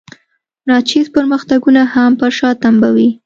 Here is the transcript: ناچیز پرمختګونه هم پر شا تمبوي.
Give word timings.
ناچیز 0.67 1.05
پرمختګونه 1.15 1.81
هم 1.93 2.11
پر 2.19 2.31
شا 2.37 2.49
تمبوي. 2.63 3.09